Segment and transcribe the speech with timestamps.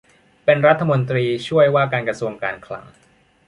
[0.45, 2.85] เป็นรัฐมนตรีช่วยว่าการกระทรวงการคลัง